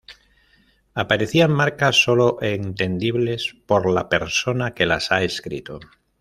aparecían 0.95 1.51
marcas 1.51 2.01
sólo 2.01 2.39
entendibles 2.41 3.55
por 3.67 3.87
la 3.87 4.09
persona 4.09 4.73
que 4.73 4.87
las 4.87 5.11
ha 5.11 5.21
escrito 5.21 5.79